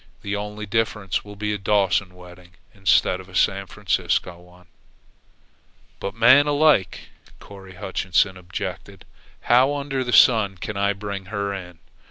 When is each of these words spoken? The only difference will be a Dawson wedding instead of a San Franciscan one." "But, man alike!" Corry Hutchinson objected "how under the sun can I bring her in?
The 0.23 0.35
only 0.35 0.65
difference 0.65 1.23
will 1.23 1.35
be 1.35 1.53
a 1.53 1.59
Dawson 1.59 2.15
wedding 2.15 2.53
instead 2.73 3.19
of 3.19 3.29
a 3.29 3.35
San 3.35 3.67
Franciscan 3.67 4.39
one." 4.39 4.65
"But, 5.99 6.15
man 6.15 6.47
alike!" 6.47 7.09
Corry 7.39 7.75
Hutchinson 7.75 8.35
objected 8.35 9.05
"how 9.41 9.75
under 9.75 10.03
the 10.03 10.11
sun 10.11 10.57
can 10.57 10.75
I 10.75 10.93
bring 10.93 11.25
her 11.25 11.53
in? 11.53 11.77